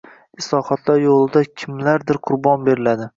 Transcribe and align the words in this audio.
–islohotlar 0.43 1.01
yo‘lida 1.03 1.43
nimalardir 1.49 2.19
qurbon 2.31 2.67
beriladi 2.71 3.09